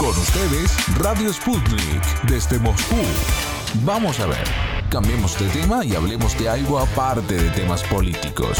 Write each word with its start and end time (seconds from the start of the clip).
Con 0.00 0.08
ustedes, 0.08 0.98
Radio 0.98 1.30
Sputnik, 1.30 2.22
desde 2.26 2.58
Moscú. 2.58 2.96
Vamos 3.84 4.18
a 4.18 4.26
ver, 4.26 4.44
cambiemos 4.90 5.38
de 5.38 5.46
tema 5.50 5.84
y 5.84 5.94
hablemos 5.94 6.38
de 6.38 6.48
algo 6.48 6.78
aparte 6.78 7.34
de 7.34 7.50
temas 7.50 7.82
políticos. 7.82 8.56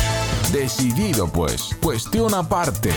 Decidido 0.52 1.32
pues, 1.32 1.74
cuestión 1.82 2.34
aparte. 2.34 2.90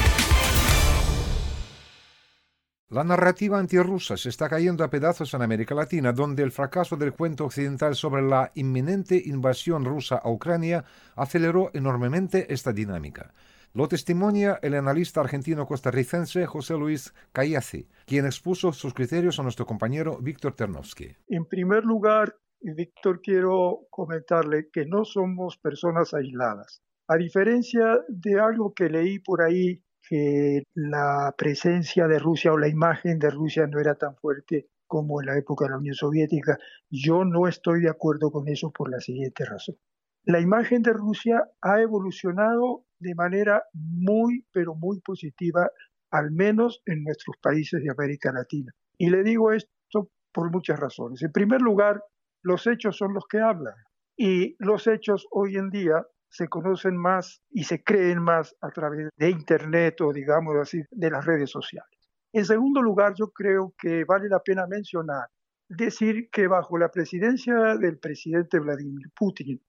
La 2.89 3.05
narrativa 3.05 3.57
antirrusa 3.57 4.17
se 4.17 4.27
está 4.27 4.49
cayendo 4.49 4.83
a 4.83 4.89
pedazos 4.89 5.33
en 5.33 5.41
América 5.41 5.73
Latina, 5.73 6.11
donde 6.11 6.43
el 6.43 6.51
fracaso 6.51 6.97
del 6.97 7.13
cuento 7.13 7.45
occidental 7.45 7.95
sobre 7.95 8.23
la 8.23 8.51
inminente 8.55 9.21
invasión 9.25 9.85
rusa 9.85 10.17
a 10.17 10.29
Ucrania 10.29 10.83
aceleró 11.15 11.71
enormemente 11.73 12.53
esta 12.53 12.73
dinámica. 12.73 13.33
Lo 13.75 13.87
testimonia 13.87 14.59
el 14.61 14.75
analista 14.75 15.21
argentino-costarricense 15.21 16.45
José 16.45 16.77
Luis 16.77 17.11
Callace, 17.31 17.87
quien 18.05 18.27
expuso 18.27 18.71
sus 18.71 18.93
criterios 18.93 19.39
a 19.39 19.43
nuestro 19.43 19.65
compañero 19.65 20.19
Víctor 20.21 20.53
Ternovsky. 20.53 21.15
En 21.27 21.45
primer 21.45 21.83
lugar, 21.83 22.35
Víctor, 22.61 23.19
quiero 23.19 23.87
comentarle 23.89 24.69
que 24.71 24.85
no 24.85 25.05
somos 25.05 25.57
personas 25.57 26.13
aisladas. 26.13 26.83
A 27.07 27.17
diferencia 27.17 27.99
de 28.09 28.39
algo 28.39 28.75
que 28.75 28.89
leí 28.89 29.17
por 29.17 29.41
ahí, 29.41 29.83
que 30.07 30.61
la 30.75 31.33
presencia 31.35 32.07
de 32.07 32.19
Rusia 32.19 32.53
o 32.53 32.59
la 32.59 32.67
imagen 32.67 33.17
de 33.17 33.31
Rusia 33.31 33.65
no 33.65 33.79
era 33.79 33.95
tan 33.95 34.15
fuerte 34.17 34.67
como 34.85 35.19
en 35.19 35.25
la 35.25 35.37
época 35.39 35.65
de 35.65 35.71
la 35.71 35.77
Unión 35.79 35.95
Soviética, 35.95 36.59
yo 36.91 37.25
no 37.25 37.47
estoy 37.47 37.81
de 37.81 37.89
acuerdo 37.89 38.29
con 38.29 38.47
eso 38.47 38.69
por 38.69 38.91
la 38.91 38.99
siguiente 38.99 39.45
razón. 39.45 39.77
La 40.25 40.39
imagen 40.39 40.83
de 40.83 40.93
Rusia 40.93 41.49
ha 41.61 41.81
evolucionado 41.81 42.85
de 43.03 43.13
manera 43.13 43.63
muy, 43.73 44.45
pero 44.51 44.73
muy 44.73 44.99
positiva, 45.01 45.69
al 46.11 46.31
menos 46.31 46.81
en 46.85 47.03
nuestros 47.03 47.37
países 47.41 47.83
de 47.83 47.91
América 47.91 48.31
Latina. 48.31 48.73
Y 48.97 49.09
le 49.09 49.23
digo 49.23 49.51
esto 49.51 50.09
por 50.31 50.51
muchas 50.51 50.79
razones. 50.79 51.21
En 51.21 51.31
primer 51.31 51.61
lugar, 51.61 52.01
los 52.41 52.65
hechos 52.67 52.97
son 52.97 53.13
los 53.13 53.25
que 53.29 53.39
hablan. 53.39 53.75
Y 54.17 54.55
los 54.59 54.87
hechos 54.87 55.27
hoy 55.31 55.57
en 55.57 55.69
día 55.69 56.05
se 56.29 56.47
conocen 56.47 56.97
más 56.97 57.41
y 57.51 57.63
se 57.63 57.83
creen 57.83 58.21
más 58.21 58.55
a 58.61 58.69
través 58.69 59.09
de 59.15 59.29
Internet 59.29 60.01
o, 60.01 60.11
digamos 60.11 60.55
así, 60.59 60.81
de 60.89 61.11
las 61.11 61.25
redes 61.25 61.51
sociales. 61.51 61.89
En 62.31 62.45
segundo 62.45 62.81
lugar, 62.81 63.13
yo 63.15 63.27
creo 63.27 63.75
que 63.77 64.03
vale 64.05 64.27
la 64.27 64.39
pena 64.39 64.65
mencionar, 64.65 65.27
decir 65.69 66.29
que 66.31 66.47
bajo 66.47 66.77
la 66.79 66.89
presidencia 66.89 67.77
del 67.77 67.99
presidente 67.99 68.59
Vladimir 68.59 69.11
Putin, 69.15 69.61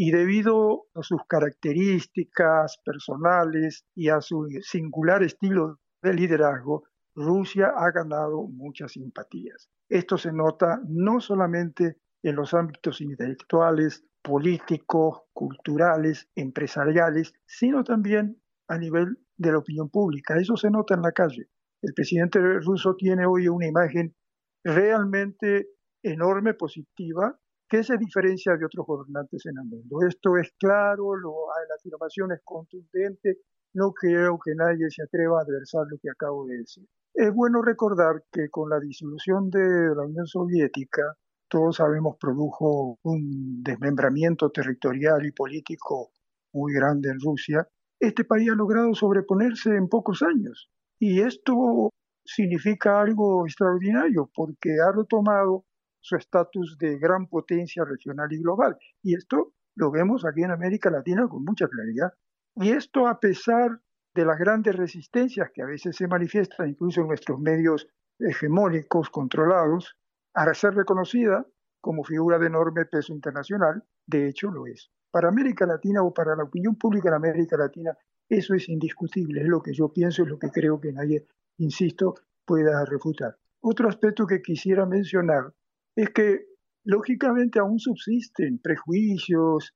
y 0.00 0.12
debido 0.12 0.86
a 0.94 1.02
sus 1.02 1.22
características 1.26 2.78
personales 2.84 3.84
y 3.96 4.10
a 4.10 4.20
su 4.20 4.46
singular 4.60 5.24
estilo 5.24 5.80
de 6.00 6.14
liderazgo, 6.14 6.84
Rusia 7.16 7.72
ha 7.76 7.90
ganado 7.90 8.46
muchas 8.46 8.92
simpatías. 8.92 9.68
Esto 9.88 10.16
se 10.16 10.32
nota 10.32 10.80
no 10.86 11.20
solamente 11.20 11.96
en 12.22 12.36
los 12.36 12.54
ámbitos 12.54 13.00
intelectuales, 13.00 14.04
políticos, 14.22 15.22
culturales, 15.32 16.28
empresariales, 16.36 17.34
sino 17.44 17.82
también 17.82 18.40
a 18.68 18.78
nivel 18.78 19.18
de 19.36 19.50
la 19.50 19.58
opinión 19.58 19.90
pública. 19.90 20.38
Eso 20.38 20.56
se 20.56 20.70
nota 20.70 20.94
en 20.94 21.02
la 21.02 21.10
calle. 21.10 21.48
El 21.82 21.92
presidente 21.92 22.38
ruso 22.60 22.94
tiene 22.94 23.26
hoy 23.26 23.48
una 23.48 23.66
imagen 23.66 24.14
realmente 24.62 25.70
enorme, 26.04 26.54
positiva, 26.54 27.36
¿Qué 27.68 27.84
se 27.84 27.98
diferencia 27.98 28.56
de 28.56 28.64
otros 28.64 28.86
gobernantes 28.86 29.44
en 29.44 29.58
el 29.58 29.64
mundo? 29.64 29.98
Esto 30.08 30.38
es 30.38 30.50
claro, 30.58 31.14
lo, 31.14 31.34
la 31.68 31.74
afirmación 31.76 32.32
es 32.32 32.40
contundente, 32.42 33.40
no 33.74 33.92
creo 33.92 34.38
que 34.42 34.54
nadie 34.54 34.90
se 34.90 35.02
atreva 35.02 35.38
a 35.38 35.42
adversar 35.42 35.86
lo 35.90 35.98
que 35.98 36.08
acabo 36.08 36.46
de 36.46 36.58
decir. 36.58 36.88
Es 37.12 37.30
bueno 37.34 37.60
recordar 37.60 38.24
que 38.32 38.48
con 38.48 38.70
la 38.70 38.80
disolución 38.80 39.50
de 39.50 39.94
la 39.94 40.02
Unión 40.02 40.26
Soviética, 40.26 41.14
todos 41.48 41.76
sabemos, 41.76 42.16
produjo 42.18 42.98
un 43.02 43.62
desmembramiento 43.62 44.50
territorial 44.50 45.26
y 45.26 45.32
político 45.32 46.12
muy 46.54 46.72
grande 46.72 47.10
en 47.10 47.20
Rusia. 47.20 47.68
Este 48.00 48.24
país 48.24 48.48
ha 48.50 48.54
logrado 48.54 48.94
sobreponerse 48.94 49.76
en 49.76 49.88
pocos 49.88 50.22
años. 50.22 50.70
Y 50.98 51.20
esto 51.20 51.90
significa 52.24 53.00
algo 53.00 53.46
extraordinario 53.46 54.30
porque 54.34 54.76
ha 54.80 54.92
retomado 54.92 55.64
su 56.00 56.16
estatus 56.16 56.76
de 56.78 56.98
gran 56.98 57.26
potencia 57.26 57.84
regional 57.84 58.32
y 58.32 58.38
global. 58.38 58.76
Y 59.02 59.14
esto 59.14 59.52
lo 59.74 59.90
vemos 59.90 60.24
aquí 60.24 60.42
en 60.42 60.50
América 60.50 60.90
Latina 60.90 61.28
con 61.28 61.44
mucha 61.44 61.68
claridad. 61.68 62.12
Y 62.56 62.70
esto 62.70 63.06
a 63.06 63.20
pesar 63.20 63.80
de 64.14 64.24
las 64.24 64.38
grandes 64.38 64.74
resistencias 64.74 65.50
que 65.52 65.62
a 65.62 65.66
veces 65.66 65.96
se 65.96 66.08
manifiestan 66.08 66.70
incluso 66.70 67.02
en 67.02 67.08
nuestros 67.08 67.38
medios 67.38 67.88
hegemónicos 68.18 69.10
controlados, 69.10 69.96
a 70.34 70.52
ser 70.54 70.74
reconocida 70.74 71.46
como 71.80 72.04
figura 72.04 72.38
de 72.38 72.46
enorme 72.46 72.84
peso 72.86 73.12
internacional, 73.12 73.84
de 74.06 74.28
hecho 74.28 74.50
lo 74.50 74.66
es. 74.66 74.90
Para 75.10 75.28
América 75.28 75.66
Latina 75.66 76.02
o 76.02 76.12
para 76.12 76.34
la 76.36 76.44
opinión 76.44 76.76
pública 76.76 77.08
en 77.08 77.14
América 77.14 77.56
Latina, 77.56 77.96
eso 78.28 78.54
es 78.54 78.68
indiscutible, 78.68 79.40
es 79.40 79.48
lo 79.48 79.62
que 79.62 79.72
yo 79.72 79.92
pienso, 79.92 80.22
es 80.22 80.28
lo 80.28 80.38
que 80.38 80.50
creo 80.50 80.80
que 80.80 80.92
nadie, 80.92 81.26
insisto, 81.58 82.14
pueda 82.44 82.84
refutar. 82.84 83.36
Otro 83.60 83.88
aspecto 83.88 84.26
que 84.26 84.42
quisiera 84.42 84.84
mencionar 84.86 85.52
es 85.98 86.10
que 86.10 86.46
lógicamente 86.84 87.58
aún 87.58 87.80
subsisten 87.80 88.60
prejuicios 88.60 89.74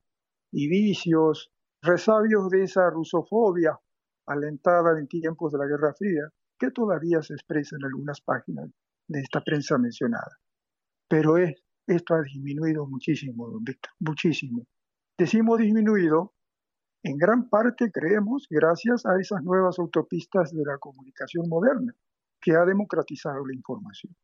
y 0.52 0.68
vicios, 0.68 1.50
resabios 1.82 2.48
de 2.48 2.62
esa 2.62 2.88
rusofobia 2.90 3.76
alentada 4.28 5.00
en 5.00 5.08
tiempos 5.08 5.50
de 5.50 5.58
la 5.58 5.66
Guerra 5.66 5.92
Fría, 5.98 6.22
que 6.56 6.70
todavía 6.70 7.22
se 7.22 7.34
expresa 7.34 7.74
en 7.74 7.86
algunas 7.86 8.20
páginas 8.20 8.70
de 9.08 9.18
esta 9.18 9.40
prensa 9.40 9.78
mencionada. 9.78 10.38
Pero 11.08 11.38
es, 11.38 11.60
esto 11.88 12.14
ha 12.14 12.22
disminuido 12.22 12.86
muchísimo, 12.86 13.50
don 13.50 13.64
Víctor, 13.64 13.90
muchísimo. 13.98 14.64
Decimos 15.18 15.58
disminuido, 15.58 16.34
en 17.02 17.16
gran 17.18 17.48
parte 17.48 17.90
creemos 17.90 18.46
gracias 18.48 19.06
a 19.06 19.18
esas 19.20 19.42
nuevas 19.42 19.76
autopistas 19.80 20.52
de 20.52 20.62
la 20.64 20.78
comunicación 20.78 21.48
moderna, 21.48 21.92
que 22.40 22.52
ha 22.52 22.64
democratizado 22.64 23.44
la 23.44 23.56
información. 23.56 24.14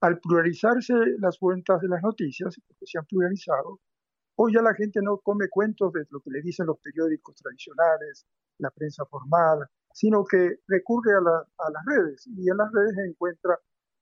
Al 0.00 0.20
pluralizarse 0.20 0.94
las 1.18 1.38
fuentes 1.38 1.80
de 1.80 1.88
las 1.88 2.02
noticias, 2.02 2.54
porque 2.66 2.86
se 2.86 2.98
han 2.98 3.06
pluralizado, 3.06 3.80
hoy 4.36 4.54
ya 4.54 4.62
la 4.62 4.74
gente 4.74 5.00
no 5.02 5.18
come 5.18 5.48
cuentos 5.48 5.92
de 5.92 6.04
lo 6.10 6.20
que 6.20 6.30
le 6.30 6.42
dicen 6.42 6.66
los 6.66 6.78
periódicos 6.78 7.36
tradicionales, 7.36 8.26
la 8.58 8.70
prensa 8.70 9.04
formal, 9.06 9.66
sino 9.92 10.24
que 10.24 10.58
recurre 10.68 11.12
a, 11.14 11.20
las 11.22 11.84
redes 11.86 12.26
y 12.26 12.50
en 12.50 12.56
las 12.56 12.70
redes 12.72 12.96
encuentra 13.08 13.58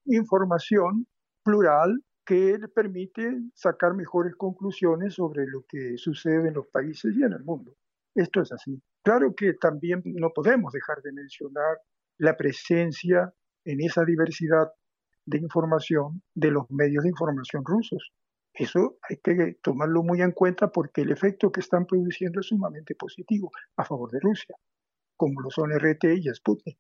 información 0.07 1.07
plural 1.45 2.03
que 2.27 2.59
le 2.59 2.69
permite 2.69 3.43
sacar 3.55 3.95
mejores 3.95 4.35
conclusiones 4.35 5.15
sobre 5.15 5.47
lo 5.47 5.65
que 5.69 5.97
sucede 5.97 6.49
en 6.49 6.55
los 6.55 6.67
países 6.69 7.15
y 7.15 7.23
en 7.23 7.35
el 7.35 7.45
mundo. 7.45 7.77
Esto 8.15 8.41
es 8.41 8.51
así. 8.53 8.83
Claro 9.05 9.35
que 9.37 9.55
también 9.55 10.03
no 10.05 10.31
podemos 10.35 10.73
dejar 10.73 11.03
de 11.03 11.13
mencionar 11.13 11.79
la 12.19 12.37
presencia 12.37 13.33
en 13.65 13.81
esa 13.81 14.05
diversidad 14.05 14.73
de 15.27 15.39
información 15.39 16.23
de 16.35 16.51
los 16.51 16.71
medios 16.71 17.05
de 17.05 17.11
información 17.11 17.65
rusos. 17.65 18.13
Eso 18.53 18.99
hay 19.09 19.17
que 19.17 19.59
tomarlo 19.63 20.03
muy 20.03 20.23
en 20.23 20.33
cuenta 20.33 20.71
porque 20.71 21.03
el 21.03 21.11
efecto 21.11 21.51
que 21.51 21.61
están 21.61 21.87
produciendo 21.87 22.41
es 22.41 22.47
sumamente 22.47 22.95
positivo 22.95 23.51
a 23.77 23.85
favor 23.85 24.11
de 24.11 24.21
Rusia, 24.21 24.55
como 25.17 25.41
lo 25.41 25.51
son 25.51 25.73
RT 25.73 26.05
y 26.05 26.33
Sputnik, 26.33 26.79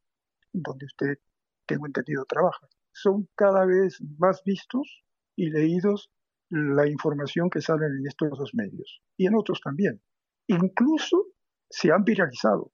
donde 0.52 0.86
usted, 0.86 1.18
tengo 1.66 1.86
entendido, 1.86 2.24
trabaja. 2.26 2.68
Son 2.92 3.28
cada 3.34 3.64
vez 3.64 4.00
más 4.18 4.42
vistos 4.44 5.02
y 5.36 5.50
leídos 5.50 6.10
la 6.50 6.88
información 6.88 7.50
que 7.50 7.60
sale 7.60 7.86
en 7.86 8.06
estos 8.06 8.30
dos 8.38 8.50
medios 8.54 9.02
y 9.16 9.26
en 9.26 9.34
otros 9.34 9.60
también. 9.60 10.00
Incluso 10.46 11.26
se 11.68 11.90
han 11.90 12.04
viralizado. 12.04 12.70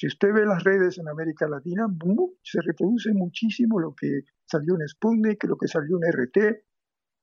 Si 0.00 0.06
usted 0.06 0.32
ve 0.32 0.46
las 0.46 0.64
redes 0.64 0.96
en 0.96 1.08
América 1.08 1.46
Latina, 1.46 1.86
se 2.42 2.62
reproduce 2.62 3.12
muchísimo 3.12 3.78
lo 3.78 3.94
que 3.94 4.22
salió 4.46 4.74
en 4.76 4.88
Sputnik, 4.88 5.44
lo 5.44 5.58
que 5.58 5.68
salió 5.68 5.98
en 5.98 6.10
RT, 6.10 6.64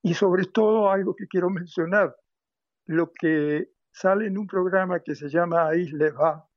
y 0.04 0.14
sobre 0.14 0.46
todo 0.46 0.92
algo 0.92 1.16
que 1.16 1.26
quiero 1.26 1.50
mencionar, 1.50 2.16
lo 2.86 3.12
que 3.20 3.72
sale 3.92 4.28
en 4.28 4.38
un 4.38 4.46
programa 4.46 5.00
que 5.00 5.16
se 5.16 5.28
llama 5.28 5.76
Isleva 5.76 6.48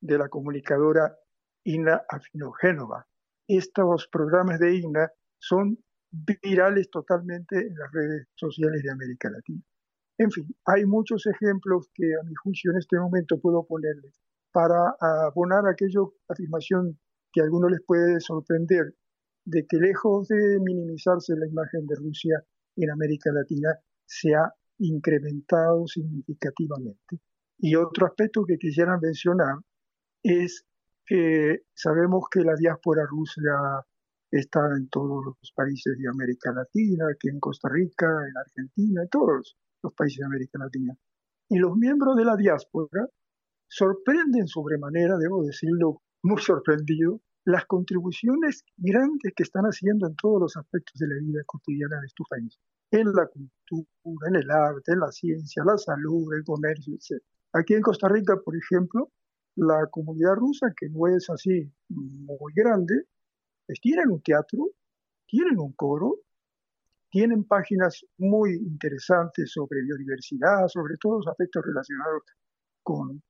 de 0.00 0.18
la 0.18 0.28
comunicadora 0.28 1.16
Ina 1.62 2.02
Afinogénova. 2.08 3.06
Estos 3.46 4.08
programas 4.08 4.58
de 4.58 4.74
Ina 4.74 5.08
son 5.38 5.78
virales 6.10 6.90
totalmente 6.90 7.64
en 7.64 7.76
las 7.76 7.92
redes 7.92 8.26
sociales 8.34 8.82
de 8.82 8.90
América 8.90 9.30
Latina. 9.30 9.62
En 10.18 10.32
fin, 10.32 10.52
hay 10.64 10.84
muchos 10.84 11.28
ejemplos 11.28 11.88
que 11.94 12.12
a 12.20 12.24
mi 12.24 12.34
juicio 12.34 12.72
en 12.72 12.78
este 12.78 12.98
momento 12.98 13.38
puedo 13.40 13.64
ponerles 13.64 14.20
para 14.52 14.94
abonar 15.00 15.66
aquella 15.66 16.00
afirmación 16.28 16.98
que 17.32 17.40
a 17.40 17.44
algunos 17.44 17.70
les 17.70 17.80
puede 17.86 18.20
sorprender, 18.20 18.94
de 19.44 19.66
que 19.66 19.78
lejos 19.78 20.28
de 20.28 20.58
minimizarse 20.60 21.34
la 21.36 21.46
imagen 21.46 21.86
de 21.86 21.96
Rusia 21.96 22.42
en 22.76 22.90
América 22.90 23.30
Latina, 23.32 23.78
se 24.06 24.34
ha 24.34 24.52
incrementado 24.78 25.86
significativamente. 25.86 27.20
Y 27.58 27.76
otro 27.76 28.06
aspecto 28.06 28.44
que 28.44 28.58
quisiera 28.58 28.98
mencionar 28.98 29.58
es 30.22 30.66
que 31.06 31.62
sabemos 31.74 32.24
que 32.30 32.40
la 32.40 32.54
diáspora 32.54 33.04
rusa 33.06 33.84
está 34.30 34.60
en 34.76 34.88
todos 34.88 35.24
los 35.24 35.52
países 35.54 35.96
de 35.98 36.08
América 36.08 36.52
Latina, 36.52 37.06
aquí 37.12 37.28
en 37.28 37.40
Costa 37.40 37.68
Rica, 37.68 38.06
en 38.06 38.36
Argentina, 38.36 39.02
en 39.02 39.08
todos 39.08 39.56
los 39.82 39.94
países 39.94 40.18
de 40.18 40.26
América 40.26 40.58
Latina. 40.58 40.94
Y 41.48 41.58
los 41.58 41.76
miembros 41.76 42.16
de 42.16 42.24
la 42.24 42.36
diáspora 42.36 43.08
sorprenden 43.70 44.48
sobremanera, 44.48 45.16
debo 45.16 45.44
decirlo, 45.44 46.02
muy 46.22 46.42
sorprendido, 46.42 47.20
las 47.44 47.64
contribuciones 47.66 48.64
grandes 48.76 49.32
que 49.34 49.44
están 49.44 49.64
haciendo 49.64 50.08
en 50.08 50.16
todos 50.16 50.40
los 50.40 50.56
aspectos 50.56 50.94
de 50.98 51.06
la 51.06 51.14
vida 51.20 51.42
cotidiana 51.46 52.00
de 52.00 52.08
tu 52.14 52.24
país, 52.28 52.58
en 52.90 53.12
la 53.12 53.26
cultura, 53.26 54.28
en 54.28 54.36
el 54.36 54.50
arte, 54.50 54.92
en 54.92 55.00
la 55.00 55.12
ciencia, 55.12 55.62
la 55.64 55.78
salud, 55.78 56.34
el 56.34 56.44
comercio, 56.44 56.94
etc. 56.94 57.22
Aquí 57.52 57.74
en 57.74 57.82
Costa 57.82 58.08
Rica, 58.08 58.36
por 58.44 58.56
ejemplo, 58.56 59.10
la 59.54 59.86
comunidad 59.90 60.34
rusa, 60.34 60.72
que 60.76 60.88
no 60.88 61.06
es 61.06 61.30
así 61.30 61.72
muy 61.88 62.52
grande, 62.54 63.04
pues 63.66 63.80
tienen 63.80 64.10
un 64.10 64.20
teatro, 64.20 64.66
tienen 65.26 65.58
un 65.58 65.72
coro, 65.72 66.16
tienen 67.08 67.44
páginas 67.44 68.04
muy 68.18 68.54
interesantes 68.54 69.52
sobre 69.52 69.82
biodiversidad, 69.82 70.66
sobre 70.68 70.96
todos 71.00 71.24
los 71.24 71.28
aspectos 71.28 71.64
relacionados 71.64 72.22
con, 72.82 73.22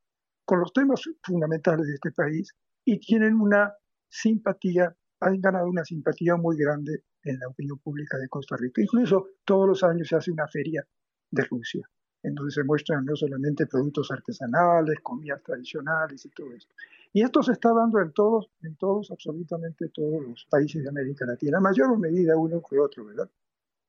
con 0.50 0.58
los 0.58 0.72
temas 0.72 1.08
fundamentales 1.22 1.86
de 1.86 1.94
este 1.94 2.10
país 2.10 2.52
y 2.84 2.98
tienen 2.98 3.40
una 3.40 3.72
simpatía, 4.08 4.92
han 5.20 5.40
ganado 5.40 5.68
una 5.68 5.84
simpatía 5.84 6.34
muy 6.34 6.56
grande 6.56 7.04
en 7.22 7.38
la 7.38 7.46
opinión 7.46 7.78
pública 7.78 8.18
de 8.18 8.28
Costa 8.28 8.56
Rica. 8.56 8.82
Incluso 8.82 9.28
todos 9.44 9.68
los 9.68 9.84
años 9.84 10.08
se 10.08 10.16
hace 10.16 10.32
una 10.32 10.48
feria 10.48 10.84
de 11.30 11.44
Rusia, 11.44 11.88
en 12.24 12.34
donde 12.34 12.50
se 12.50 12.64
muestran 12.64 13.04
no 13.04 13.14
solamente 13.14 13.68
productos 13.68 14.10
artesanales, 14.10 14.98
comidas 15.04 15.40
tradicionales 15.40 16.26
y 16.26 16.30
todo 16.30 16.52
esto. 16.52 16.74
Y 17.12 17.22
esto 17.22 17.44
se 17.44 17.52
está 17.52 17.72
dando 17.72 18.00
en 18.00 18.10
todos, 18.12 18.50
en 18.64 18.74
todos, 18.74 19.12
absolutamente 19.12 19.88
todos 19.90 20.20
los 20.20 20.46
países 20.50 20.82
de 20.82 20.88
América 20.88 21.26
Latina, 21.26 21.58
en 21.58 21.62
mayor 21.62 21.96
medida 21.96 22.36
uno 22.36 22.60
que 22.60 22.76
otro, 22.76 23.04
¿verdad? 23.04 23.30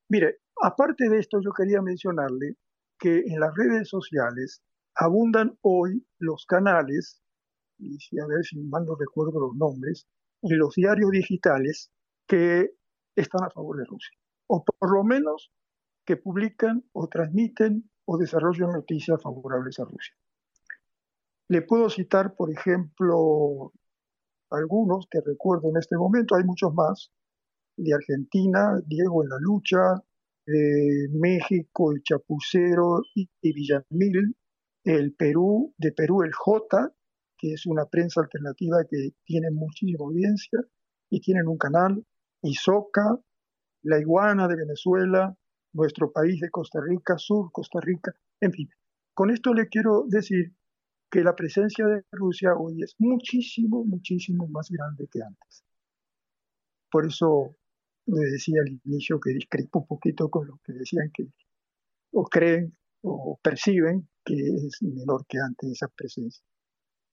Mire, 0.10 0.42
aparte 0.62 1.10
de 1.10 1.18
esto, 1.18 1.42
yo 1.42 1.54
quería 1.54 1.81
mencionarle 1.81 2.56
que 3.00 3.18
en 3.18 3.40
las 3.40 3.52
redes 3.56 3.90
sociales 3.90 4.62
abundan 4.96 5.58
hoy 5.62 6.06
los 6.20 6.46
canales 6.46 7.22
y 7.82 7.98
si 8.00 8.20
a 8.20 8.26
ver 8.28 8.44
si 8.46 8.60
mal 8.60 8.86
no 8.86 8.96
recuerdo 8.96 9.40
los 9.40 9.56
nombres, 9.56 10.08
y 10.42 10.54
los 10.54 10.76
diarios 10.76 11.12
digitales 11.12 11.92
que 12.28 12.72
están 13.16 13.44
a 13.44 13.50
favor 13.50 13.78
de 13.78 13.86
Rusia, 13.86 14.18
o 14.48 14.64
por 14.64 14.94
lo 14.96 15.04
menos 15.04 15.52
que 16.06 16.18
publican 16.18 16.84
o 16.94 17.08
transmiten 17.08 17.90
o 18.06 18.18
desarrollan 18.18 18.72
noticias 18.72 19.22
favorables 19.22 19.80
a 19.80 19.86
Rusia. 19.86 20.16
Le 21.48 21.62
puedo 21.62 21.90
citar, 21.90 22.36
por 22.36 22.52
ejemplo, 22.52 23.74
algunos 24.50 25.08
que 25.10 25.20
recuerdo 25.22 25.70
en 25.70 25.78
este 25.78 25.98
momento, 25.98 26.36
hay 26.36 26.44
muchos 26.44 26.74
más, 26.74 27.12
de 27.78 27.94
Argentina, 27.94 28.80
Diego 28.86 29.24
en 29.24 29.30
la 29.30 29.38
lucha, 29.40 30.04
de 30.46 31.08
México, 31.12 31.92
el 31.92 32.02
Chapucero 32.04 33.02
y, 33.16 33.30
y 33.42 33.54
Villamil, 33.54 34.36
el 34.83 35.13
Perú, 35.13 35.74
de 35.78 35.92
Perú 35.92 36.24
el 36.24 36.33
J, 36.33 36.92
que 37.38 37.54
es 37.54 37.66
una 37.66 37.86
prensa 37.86 38.22
alternativa 38.22 38.78
que 38.89 39.12
tiene 39.24 39.50
muchísima 39.51 40.06
audiencia 40.06 40.60
y 41.10 41.19
tienen 41.22 41.48
un 41.48 41.57
canal, 41.57 42.06
ISOCA, 42.44 43.19
La 43.83 44.00
Iguana 44.00 44.48
de 44.48 44.56
Venezuela, 44.56 45.36
nuestro 45.74 46.12
país 46.12 46.39
de 46.39 46.50
Costa 46.50 46.80
Rica, 46.81 47.18
Sur 47.18 47.51
Costa 47.51 47.80
Rica, 47.81 48.13
en 48.39 48.51
fin. 48.51 48.69
Con 49.13 49.31
esto 49.31 49.54
le 49.54 49.68
quiero 49.68 50.06
decir 50.07 50.54
que 51.10 51.24
la 51.24 51.36
presencia 51.36 51.86
de 51.86 52.04
Rusia 52.12 52.54
hoy 52.57 52.81
es 52.81 52.95
muchísimo, 53.00 53.83
muchísimo 53.83 54.48
más 54.48 54.69
grande 54.69 55.07
que 55.12 55.22
antes. 55.22 55.63
Por 56.89 57.06
eso 57.06 57.56
le 58.06 58.31
decía 58.31 58.62
al 58.62 58.80
inicio 58.86 59.19
que 59.19 59.31
discrepo 59.31 59.80
un 59.80 59.88
poquito 59.88 60.30
con 60.30 60.48
lo 60.48 60.60
que 60.63 60.74
decían 60.74 61.12
que 61.13 61.28
o 62.13 62.24
creen 62.24 62.75
o 63.01 63.39
perciben 63.42 64.07
que 64.25 64.35
es 64.35 64.81
menor 64.81 65.25
que 65.27 65.38
antes 65.39 65.71
esa 65.71 65.88
presencia 65.88 66.44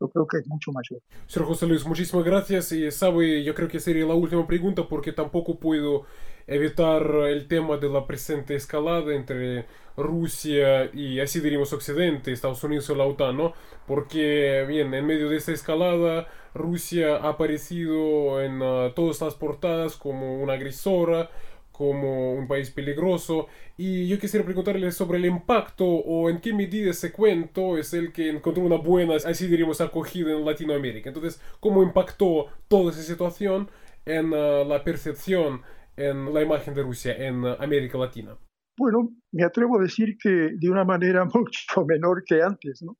yo 0.01 0.09
creo 0.09 0.27
que 0.27 0.39
es 0.39 0.47
mucho 0.47 0.71
mayor. 0.73 1.01
Señor 1.27 1.49
José 1.49 1.67
Luis, 1.67 1.85
muchísimas 1.85 2.25
gracias. 2.25 2.73
Y 2.73 2.91
sabe, 2.91 3.43
yo 3.43 3.55
creo 3.55 3.69
que 3.69 3.81
sería 3.81 4.07
la 4.07 4.15
última 4.15 4.47
pregunta 4.47 4.87
porque 4.89 5.13
tampoco 5.13 5.59
puedo 5.59 6.05
evitar 6.47 7.03
el 7.29 7.47
tema 7.49 7.77
de 7.77 7.89
la 7.91 8.07
presente 8.07 8.55
escalada 8.55 9.15
entre 9.15 9.67
Rusia 9.97 10.91
y 10.95 11.21
así 11.21 11.41
diríamos 11.41 11.73
Occidente, 11.73 12.33
Estados 12.33 12.63
Unidos 12.65 12.89
y 12.89 12.95
la 12.95 13.05
OTAN, 13.05 13.37
¿no? 13.37 13.53
Porque, 13.87 14.65
bien, 14.67 14.95
en 14.95 15.05
medio 15.05 15.29
de 15.29 15.37
esta 15.37 15.53
escalada, 15.53 16.29
Rusia 16.55 17.17
ha 17.17 17.31
aparecido 17.31 18.41
en 18.41 18.63
uh, 18.63 18.93
todas 18.95 19.21
las 19.21 19.35
portadas 19.35 19.97
como 19.97 20.41
una 20.43 20.55
agresora, 20.55 21.31
como 21.79 22.35
un 22.35 22.49
país 22.49 22.71
peligroso. 22.73 23.47
Y 23.77 24.09
yo 24.09 24.19
quisiera 24.19 24.45
preguntarle 24.45 24.91
sobre 24.91 25.19
el 25.19 25.27
impacto 25.27 25.87
o 25.87 26.29
en 26.29 26.41
qué 26.41 26.53
medida 26.53 26.91
ese 26.91 27.13
cuento 27.13 27.79
es 27.79 27.95
el 27.95 28.13
que 28.13 28.29
encontró 28.29 28.65
una 28.65 28.79
buena, 28.79 29.15
así 29.15 29.47
diríamos, 29.47 29.81
acogida 29.81 30.33
en 30.33 30.45
Latinoamérica. 30.45 31.11
Entonces, 31.11 31.41
¿cómo 31.61 31.85
impactó 31.85 32.47
toda 32.67 32.91
esa 32.91 33.03
situación 33.03 33.71
en 34.05 34.33
uh, 34.33 34.65
la 34.67 34.83
percepción, 34.83 35.63
en 35.97 36.35
la 36.35 36.43
imagen 36.43 36.75
de 36.75 36.83
Rusia 36.83 37.15
en 37.17 37.45
uh, 37.45 37.57
América 37.61 37.97
Latina? 37.97 38.37
Bueno, 38.77 39.11
me 39.31 39.45
atrevo 39.45 39.79
a 39.79 39.83
decir 39.83 40.17
que 40.21 40.29
de 40.29 40.69
una 40.69 40.85
manera 40.85 41.25
mucho 41.33 41.87
menor 41.87 42.25
que 42.25 42.43
antes, 42.43 42.83
¿no? 42.83 42.97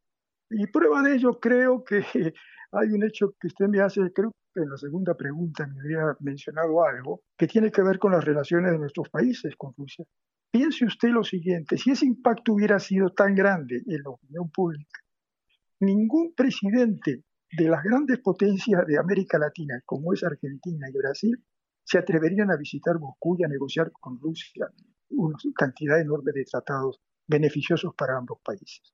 Y 0.51 0.67
prueba 0.69 1.03
de 1.03 1.15
ello 1.15 1.39
creo 1.39 1.85
que 1.85 2.03
hay 2.73 2.89
un 2.89 3.05
hecho 3.05 3.35
que 3.41 3.49
usted 3.49 3.67
me 3.67 3.81
hace, 3.81 4.13
creo 4.13 4.33
que 4.55 4.61
en 4.63 4.71
la 4.71 4.77
segunda 4.77 5.15
pregunta 5.15 5.67
me 5.67 5.81
había 5.81 6.17
mencionado 6.21 6.85
algo 6.85 7.23
que 7.37 7.47
tiene 7.47 7.71
que 7.71 7.83
ver 7.83 7.99
con 7.99 8.13
las 8.13 8.25
relaciones 8.25 8.73
de 8.73 8.79
nuestros 8.79 9.09
países 9.09 9.55
con 9.57 9.75
Rusia. 9.77 10.05
Piense 10.51 10.87
usted 10.87 11.11
lo 11.11 11.25
siguiente, 11.25 11.77
si 11.77 11.91
ese 11.91 12.07
impacto 12.07 12.55
hubiera 12.55 12.79
sido 12.79 13.11
tan 13.11 13.35
grande 13.35 13.83
en 13.87 14.03
la 14.03 14.11
opinión 14.11 14.51
pública, 14.51 15.01
ningún 15.81 16.35
presidente 16.35 17.23
de 17.53 17.69
las 17.69 17.83
grandes 17.83 18.19
potencias 18.21 18.87
de 18.87 18.99
América 18.99 19.39
Latina, 19.39 19.81
como 19.85 20.13
es 20.13 20.25
Argentina 20.25 20.89
y 20.89 20.97
Brasil, 20.97 21.45
se 21.85 21.99
atreverían 21.99 22.51
a 22.51 22.57
visitar 22.57 22.99
Moscú 22.99 23.37
y 23.39 23.45
a 23.45 23.49
negociar 23.49 23.91
con 23.93 24.19
Rusia 24.21 24.69
una 25.11 25.37
cantidad 25.55 26.01
enorme 26.01 26.33
de 26.35 26.45
tratados 26.45 27.01
beneficiosos 27.27 27.95
para 27.95 28.17
ambos 28.17 28.39
países. 28.45 28.93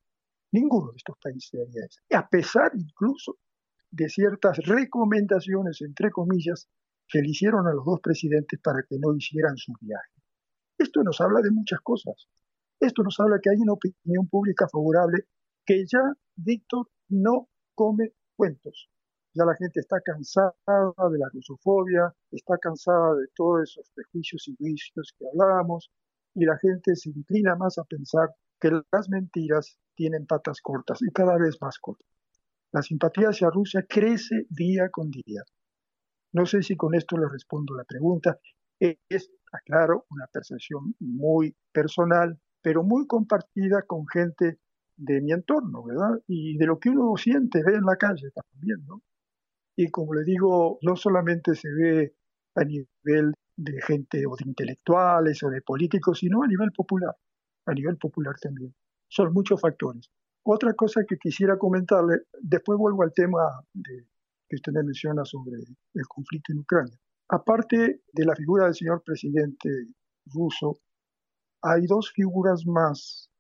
Ninguno 0.55 0.93
de 0.93 0.99
estos 0.99 1.17
países 1.19 1.53
haría 1.61 1.85
eso. 1.85 2.01
A 2.15 2.29
pesar 2.29 2.71
incluso 2.77 3.39
de 3.91 4.09
ciertas 4.09 4.57
recomendaciones, 4.59 5.81
entre 5.81 6.13
comillas, 6.13 6.69
que 7.09 7.19
le 7.19 7.31
hicieron 7.31 7.67
a 7.67 7.73
los 7.73 7.85
dos 7.85 7.99
presidentes 8.01 8.61
para 8.61 8.85
que 8.89 8.97
no 9.01 9.17
hicieran 9.17 9.57
su 9.57 9.73
viaje. 9.81 10.15
Esto 10.79 11.03
nos 11.03 11.21
habla 11.21 11.41
de 11.41 11.51
muchas 11.51 11.81
cosas. 11.81 12.29
Esto 12.79 13.03
nos 13.03 13.19
habla 13.19 13.41
que 13.43 13.51
hay 13.51 13.57
una 13.57 13.73
opinión 13.73 14.29
pública 14.29 14.69
favorable 14.69 15.25
que 15.67 15.85
ya 15.87 16.03
Víctor 16.37 16.89
no 17.09 17.49
come 17.75 18.13
cuentos. 18.37 18.89
Ya 19.33 19.45
la 19.45 19.57
gente 19.57 19.81
está 19.81 20.01
cansada 20.03 20.55
de 21.11 21.19
la 21.19 21.29
rusofobia, 21.33 22.15
está 22.31 22.59
cansada 22.59 23.17
de 23.17 23.27
todos 23.35 23.71
esos 23.71 23.91
prejuicios 23.93 24.47
y 24.47 24.55
juicios 24.55 25.15
que 25.19 25.27
hablábamos, 25.27 25.91
y 26.33 26.45
la 26.45 26.57
gente 26.59 26.95
se 26.95 27.11
inclina 27.11 27.57
más 27.57 27.77
a 27.79 27.85
pensar 27.85 28.29
que 28.61 28.71
las 28.93 29.09
mentiras 29.09 29.79
tienen 29.95 30.27
patas 30.27 30.61
cortas 30.61 31.01
y 31.03 31.11
cada 31.11 31.37
vez 31.39 31.59
más 31.61 31.79
cortas. 31.79 32.09
La 32.73 32.83
simpatía 32.83 33.29
hacia 33.29 33.51
Rusia 33.51 33.85
crece 33.89 34.47
día 34.51 34.89
con 34.91 35.11
día. 35.11 35.43
No 36.33 36.47
sé 36.47 36.63
si 36.63 36.77
con 36.77 36.95
esto 36.95 37.17
le 37.17 37.29
respondo 37.29 37.75
la 37.77 37.85
pregunta. 37.85 38.39
Es, 38.81 39.31
aclaro, 39.53 40.07
una 40.11 40.27
percepción 40.27 40.95
muy 40.99 41.55
personal, 41.73 42.39
pero 42.61 42.83
muy 42.83 43.07
compartida 43.07 43.83
con 43.83 44.07
gente 44.09 44.59
de 44.97 45.21
mi 45.21 45.33
entorno, 45.33 45.85
¿verdad? 45.85 46.21
Y 46.27 46.57
de 46.57 46.67
lo 46.67 46.79
que 46.79 46.91
uno 46.91 47.17
siente, 47.17 47.63
ve 47.65 47.75
en 47.75 47.85
la 47.85 47.97
calle 47.97 48.31
también, 48.33 48.85
¿no? 48.87 49.03
Y 49.77 49.91
como 49.91 50.15
le 50.15 50.25
digo, 50.25 50.79
no 50.83 50.97
solamente 50.97 51.55
se 51.55 51.69
ve 51.69 52.15
a 52.57 52.65
nivel 52.65 53.35
de 53.57 53.83
gente 53.83 54.27
o 54.27 54.37
de 54.37 54.49
intelectuales 54.49 55.43
o 55.43 55.51
de 55.51 55.63
políticos, 55.63 56.19
sino 56.19 56.43
a 56.43 56.47
nivel 56.47 56.73
popular, 56.73 57.15
a 57.67 57.73
nivel 57.73 57.97
popular 57.97 58.35
también. 58.41 58.75
Son 59.15 59.33
muchos 59.33 59.61
factores. 59.61 60.11
Otra 60.43 60.75
cosa 60.75 61.03
que 61.07 61.17
quisiera 61.17 61.57
comentarle, 61.57 62.23
después 62.41 62.77
vuelvo 62.77 63.05
al 63.05 63.13
tema 63.13 63.43
de, 63.73 64.09
que 64.49 64.57
usted 64.57 64.73
me 64.73 64.83
menciona 64.83 65.25
sobre 65.25 65.53
el 65.95 66.07
conflicto 66.09 66.53
en 66.53 66.59
Ucrania. 66.59 66.99
Aparte 67.29 68.03
de 68.13 68.25
la 68.25 68.35
figura 68.35 68.65
del 68.65 68.75
señor 68.75 69.05
presidente 69.05 69.71
ruso, 70.27 70.81
hay 71.63 71.87
dos 71.87 72.11
figuras 72.11 72.67
más 72.67 73.31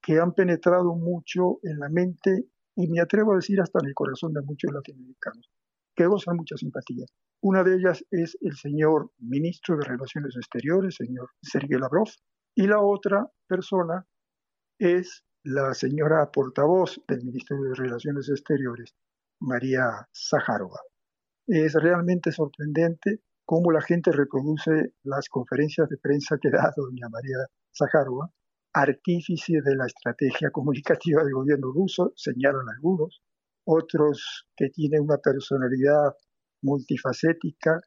que 0.00 0.18
han 0.18 0.32
penetrado 0.32 0.94
mucho 0.94 1.58
en 1.62 1.78
la 1.78 1.90
mente 1.90 2.46
y 2.74 2.88
me 2.88 3.00
atrevo 3.00 3.32
a 3.32 3.36
decir 3.36 3.60
hasta 3.60 3.80
en 3.80 3.88
el 3.88 3.94
corazón 3.94 4.32
de 4.32 4.40
muchos 4.40 4.72
latinoamericanos, 4.72 5.50
que 5.94 6.06
gozan 6.06 6.36
mucha 6.36 6.56
simpatía. 6.56 7.04
Una 7.42 7.62
de 7.62 7.74
ellas 7.74 8.02
es 8.10 8.38
el 8.40 8.56
señor 8.56 9.10
ministro 9.18 9.76
de 9.76 9.84
Relaciones 9.84 10.36
Exteriores, 10.36 10.94
señor 10.94 11.28
Sergei 11.42 11.78
Lavrov, 11.78 12.08
y 12.54 12.66
la 12.66 12.80
otra 12.80 13.30
persona 13.46 14.06
es 14.82 15.24
la 15.44 15.74
señora 15.74 16.28
portavoz 16.32 17.00
del 17.06 17.22
Ministerio 17.22 17.68
de 17.68 17.74
Relaciones 17.76 18.28
Exteriores, 18.28 18.96
María 19.40 20.08
Zaharova. 20.12 20.80
Es 21.46 21.74
realmente 21.74 22.32
sorprendente 22.32 23.20
cómo 23.44 23.70
la 23.70 23.80
gente 23.80 24.10
reproduce 24.10 24.94
las 25.04 25.28
conferencias 25.28 25.88
de 25.88 25.98
prensa 25.98 26.36
que 26.40 26.50
da 26.50 26.72
doña 26.76 27.08
María 27.08 27.46
Zaharova, 27.72 28.28
artífice 28.72 29.60
de 29.62 29.76
la 29.76 29.86
estrategia 29.86 30.50
comunicativa 30.50 31.22
del 31.22 31.34
gobierno 31.34 31.70
ruso, 31.70 32.12
señalan 32.16 32.68
algunos, 32.74 33.22
otros 33.64 34.48
que 34.56 34.70
tienen 34.70 35.02
una 35.02 35.18
personalidad 35.18 36.12
multifacética, 36.62 37.80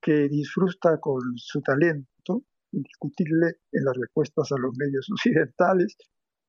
que 0.00 0.28
disfruta 0.30 0.98
con 0.98 1.20
su 1.36 1.60
talento 1.60 2.44
indiscutible 2.72 3.58
en 3.70 3.84
las 3.84 3.96
respuestas 3.98 4.50
a 4.50 4.58
los 4.58 4.72
medios 4.78 5.06
occidentales 5.12 5.94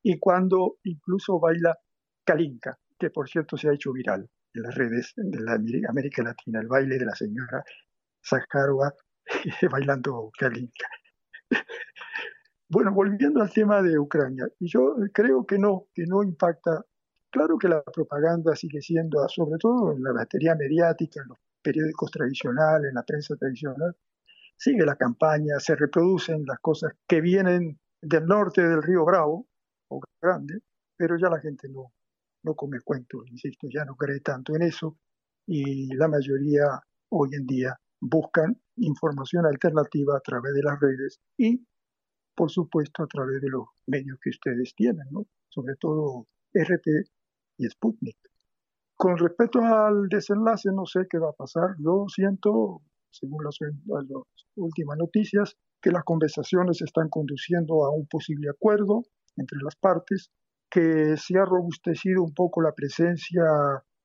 y 0.03 0.19
cuando 0.19 0.77
incluso 0.83 1.39
baila 1.39 1.77
Kalinka, 2.23 2.77
que 2.99 3.09
por 3.09 3.29
cierto 3.29 3.57
se 3.57 3.69
ha 3.69 3.73
hecho 3.73 3.93
viral 3.93 4.29
en 4.53 4.61
las 4.61 4.75
redes 4.75 5.13
de 5.15 5.39
la 5.41 5.53
América 5.89 6.21
Latina, 6.21 6.59
el 6.59 6.67
baile 6.67 6.97
de 6.97 7.05
la 7.05 7.15
señora 7.15 7.63
Zakharova 8.23 8.93
bailando 9.71 10.29
Kalinka. 10.37 10.87
Bueno, 12.69 12.91
volviendo 12.91 13.41
al 13.41 13.51
tema 13.51 13.81
de 13.81 13.99
Ucrania, 13.99 14.47
yo 14.59 14.95
creo 15.13 15.45
que 15.45 15.59
no, 15.59 15.87
que 15.93 16.05
no 16.07 16.23
impacta. 16.23 16.83
Claro 17.29 17.57
que 17.57 17.67
la 17.67 17.83
propaganda 17.83 18.55
sigue 18.55 18.81
siendo, 18.81 19.27
sobre 19.27 19.57
todo 19.59 19.93
en 19.93 20.01
la 20.01 20.11
batería 20.11 20.55
mediática, 20.55 21.21
en 21.21 21.29
los 21.29 21.37
periódicos 21.61 22.11
tradicionales, 22.11 22.89
en 22.89 22.95
la 22.95 23.03
prensa 23.03 23.35
tradicional, 23.35 23.95
sigue 24.57 24.85
la 24.85 24.95
campaña, 24.95 25.59
se 25.59 25.75
reproducen 25.75 26.45
las 26.45 26.59
cosas 26.59 26.93
que 27.07 27.21
vienen 27.21 27.79
del 28.01 28.25
norte 28.25 28.67
del 28.67 28.81
río 28.81 29.05
Bravo, 29.05 29.47
Grande, 30.21 30.59
pero 30.95 31.17
ya 31.17 31.29
la 31.29 31.39
gente 31.39 31.67
no, 31.69 31.93
no 32.43 32.55
come 32.55 32.79
cuento, 32.83 33.23
insisto, 33.25 33.67
ya 33.73 33.85
no 33.85 33.95
cree 33.95 34.19
tanto 34.19 34.55
en 34.55 34.63
eso 34.63 34.97
y 35.45 35.93
la 35.95 36.07
mayoría 36.07 36.81
hoy 37.09 37.29
en 37.33 37.45
día 37.45 37.77
buscan 37.99 38.59
información 38.77 39.45
alternativa 39.45 40.17
a 40.17 40.21
través 40.21 40.53
de 40.53 40.63
las 40.63 40.79
redes 40.79 41.19
y 41.37 41.65
por 42.35 42.49
supuesto, 42.49 43.03
a 43.03 43.07
través 43.07 43.41
de 43.41 43.49
los 43.49 43.65
medios 43.87 44.17
que 44.21 44.29
ustedes 44.29 44.73
tienen, 44.75 45.05
¿no? 45.11 45.25
sobre 45.49 45.75
todo 45.75 46.27
RT 46.53 46.87
y 47.57 47.69
Sputnik. 47.69 48.17
Con 48.95 49.17
respecto 49.17 49.59
al 49.59 50.07
desenlace, 50.07 50.69
no 50.71 50.85
sé 50.85 51.01
qué 51.09 51.17
va 51.19 51.29
a 51.29 51.33
pasar. 51.33 51.75
Yo 51.79 52.05
siento, 52.07 52.81
según 53.11 53.43
las, 53.43 53.57
las 53.85 54.05
últimas 54.55 54.97
noticias, 54.97 55.57
que 55.81 55.91
las 55.91 56.03
conversaciones 56.03 56.81
están 56.81 57.09
conduciendo 57.09 57.85
a 57.85 57.91
un 57.91 58.07
posible 58.07 58.49
acuerdo 58.49 59.03
entre 59.37 59.59
las 59.63 59.75
partes, 59.75 60.31
que 60.69 61.15
se 61.17 61.37
ha 61.37 61.45
robustecido 61.45 62.23
un 62.23 62.33
poco 62.33 62.61
la 62.61 62.73
presencia 62.73 63.43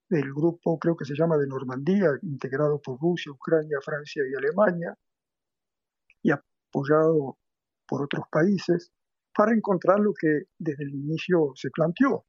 del 0.09 0.33
grupo, 0.33 0.79
creo 0.79 0.97
que 0.97 1.05
se 1.05 1.15
llama 1.15 1.37
de 1.37 1.47
Normandía, 1.47 2.11
integrado 2.23 2.81
por 2.81 2.99
Rusia, 3.01 3.33
Ucrania, 3.33 3.79
Francia 3.83 4.23
y 4.31 4.35
Alemania, 4.35 4.95
y 6.23 6.31
apoyado 6.31 7.39
por 7.87 8.03
otros 8.03 8.25
países 8.31 8.91
para 9.35 9.53
encontrar 9.53 10.01
lo 10.01 10.13
que 10.13 10.45
desde 10.59 10.85
el 10.85 10.95
inicio 10.95 11.53
se 11.55 11.71
planteó, 11.71 12.27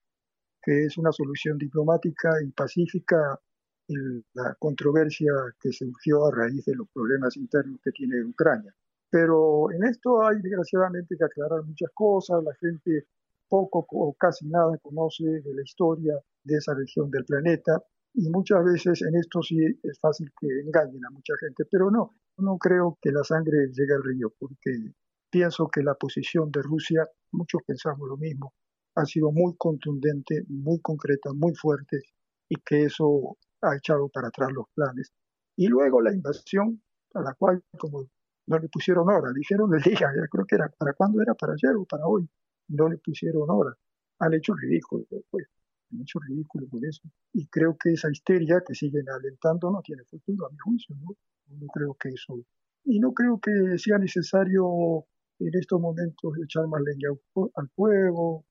que 0.61 0.85
es 0.85 0.97
una 0.97 1.11
solución 1.11 1.57
diplomática 1.57 2.29
y 2.45 2.51
pacífica 2.51 3.39
en 3.87 4.23
la 4.33 4.55
controversia 4.59 5.31
que 5.59 5.71
surgió 5.71 6.27
a 6.27 6.31
raíz 6.31 6.63
de 6.65 6.75
los 6.75 6.87
problemas 6.93 7.35
internos 7.35 7.79
que 7.83 7.91
tiene 7.91 8.23
Ucrania. 8.23 8.73
Pero 9.09 9.71
en 9.71 9.83
esto 9.85 10.25
hay 10.25 10.41
desgraciadamente 10.41 11.15
que 11.17 11.25
aclarar 11.25 11.63
muchas 11.63 11.89
cosas, 11.93 12.43
la 12.43 12.53
gente 12.55 13.07
poco 13.47 13.85
o 13.89 14.13
casi 14.13 14.47
nada 14.47 14.77
conoce 14.77 15.23
de 15.25 15.53
la 15.53 15.63
historia 15.63 16.13
de 16.43 16.55
esa 16.55 16.73
región 16.75 17.09
del 17.09 17.25
planeta 17.25 17.83
y 18.13 18.29
muchas 18.29 18.63
veces 18.63 19.01
en 19.01 19.15
esto 19.15 19.41
sí 19.41 19.57
es 19.83 19.99
fácil 19.99 20.31
que 20.39 20.47
engañen 20.59 21.03
a 21.05 21.09
mucha 21.09 21.33
gente, 21.39 21.63
pero 21.71 21.89
no, 21.89 22.15
no 22.37 22.57
creo 22.57 22.97
que 23.01 23.11
la 23.11 23.23
sangre 23.23 23.69
llegue 23.73 23.93
al 23.93 24.03
río, 24.03 24.31
porque 24.37 24.93
Pienso 25.31 25.67
que 25.67 25.83
la 25.83 25.93
posición 25.93 26.49
de 26.51 26.63
Rusia, 26.63 27.07
muchos 27.31 27.61
pensamos 27.63 28.07
lo 28.07 28.17
mismo, 28.17 28.53
ha 28.95 29.05
sido 29.05 29.31
muy 29.31 29.55
contundente, 29.57 30.43
muy 30.47 30.79
concreta, 30.81 31.31
muy 31.33 31.53
fuerte 31.53 32.01
y 32.49 32.55
que 32.65 32.85
eso 32.85 33.37
ha 33.61 33.75
echado 33.75 34.09
para 34.09 34.29
atrás 34.29 34.49
los 34.51 34.65
planes. 34.73 35.13
Y 35.55 35.67
luego 35.67 36.01
la 36.01 36.13
invasión, 36.13 36.81
a 37.13 37.21
la 37.21 37.35
cual 37.35 37.61
como 37.77 38.07
no 38.49 38.57
le 38.57 38.67
pusieron 38.67 39.07
hora, 39.07 39.31
dijeron 39.31 39.69
el 39.75 39.81
día, 39.81 40.09
creo 40.31 40.45
que 40.45 40.55
era, 40.55 40.69
¿para 40.69 40.93
cuándo 40.93 41.21
era? 41.21 41.35
¿Para 41.35 41.53
ayer 41.53 41.75
o 41.75 41.85
para 41.85 42.07
hoy? 42.07 42.27
No 42.69 42.89
le 42.89 42.97
pusieron 42.97 43.47
hora. 43.47 43.77
Han 44.19 44.33
hecho 44.33 44.55
ridículo, 44.55 45.05
pues, 45.29 45.45
han 45.91 46.01
hecho 46.01 46.19
ridículo 46.19 46.67
con 46.67 46.83
eso. 46.83 47.03
Y 47.31 47.47
creo 47.47 47.77
que 47.77 47.93
esa 47.93 48.09
histeria 48.11 48.63
que 48.65 48.73
siguen 48.73 49.07
alentando 49.07 49.69
no 49.69 49.81
tiene 49.83 50.03
futuro, 50.05 50.47
a 50.47 50.49
mi 50.49 50.57
juicio, 50.57 50.95
¿no? 50.95 51.15
No 51.59 51.67
creo 51.67 51.93
que 51.93 52.09
eso... 52.09 52.43
Y 52.85 52.99
no 52.99 53.13
creo 53.13 53.39
que 53.39 53.77
sea 53.77 53.99
necesario 53.99 55.05
en 55.37 55.51
estos 55.53 55.79
momentos 55.79 56.33
echar 56.43 56.65
más 56.67 56.81
leña 56.81 57.09
al 57.55 57.69
fuego, 57.75 58.45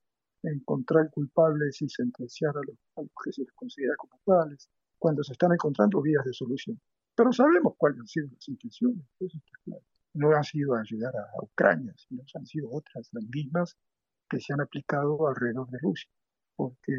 encontrar 0.45 1.11
culpables 1.11 1.83
y 1.83 1.88
sentenciar 1.88 2.57
a 2.57 2.61
los, 2.61 3.09
que 3.25 3.33
se 3.33 3.43
les 3.43 3.52
considera 3.52 3.95
como 3.97 4.21
tales, 4.25 4.69
cuando 4.97 5.25
se 5.25 5.33
están 5.33 5.52
encontrando 5.52 6.00
vías 6.00 6.25
de 6.25 6.33
solución. 6.33 6.81
Pero 7.18 7.32
sabemos 7.32 7.75
cuáles 7.76 7.98
han 7.98 8.06
sido 8.06 8.28
las 8.32 8.48
intenciones, 8.48 9.04
No 10.14 10.37
han 10.37 10.44
sido 10.44 10.76
ayudar 10.76 11.12
a 11.16 11.42
Ucrania, 11.42 11.92
sino 11.96 12.22
han 12.32 12.46
sido 12.46 12.70
otras, 12.70 13.08
las 13.10 13.25
mismas 13.25 13.76
que 14.30 14.38
se 14.40 14.52
han 14.52 14.60
aplicado 14.60 15.26
alrededor 15.26 15.68
de 15.68 15.78
Rusia, 15.82 16.08
porque 16.54 16.94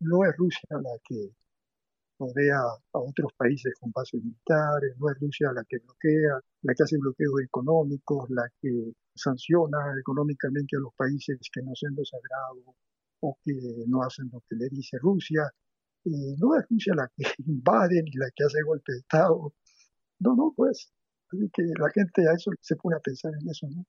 no 0.00 0.24
es 0.24 0.36
Rusia 0.36 0.68
la 0.70 0.98
que 1.04 1.30
rodea 2.18 2.58
a 2.58 2.98
otros 2.98 3.32
países 3.36 3.72
con 3.78 3.92
bases 3.92 4.20
militares, 4.24 4.96
no 4.98 5.08
es 5.10 5.20
Rusia 5.20 5.52
la 5.52 5.62
que 5.62 5.78
bloquea, 5.78 6.40
la 6.62 6.74
que 6.74 6.82
hace 6.82 6.98
bloqueos 6.98 7.40
económicos, 7.44 8.30
la 8.30 8.48
que 8.60 8.92
sanciona 9.14 9.78
económicamente 10.00 10.76
a 10.76 10.80
los 10.80 10.94
países 10.94 11.38
que 11.52 11.62
no 11.62 11.72
sean 11.76 11.94
los 11.94 12.08
sagrados 12.08 12.74
o 13.20 13.38
que 13.44 13.54
no 13.86 14.02
hacen 14.02 14.28
lo 14.32 14.40
que 14.40 14.56
le 14.56 14.68
dice 14.70 14.98
Rusia. 14.98 15.48
Eh, 16.04 16.34
no 16.38 16.56
es 16.56 16.66
la 16.96 17.08
que 17.16 17.24
invade 17.46 18.02
ni 18.02 18.12
la 18.12 18.28
que 18.34 18.44
hace 18.44 18.62
golpe 18.62 18.92
de 18.92 18.98
Estado. 18.98 19.54
No, 20.20 20.34
no, 20.36 20.52
pues. 20.56 20.92
Así 21.32 21.50
que 21.52 21.62
la 21.78 21.90
gente 21.90 22.28
a 22.28 22.34
eso 22.34 22.50
se 22.60 22.76
pone 22.76 22.96
a 22.96 23.00
pensar 23.00 23.32
en 23.40 23.48
eso, 23.48 23.66
¿no? 23.70 23.84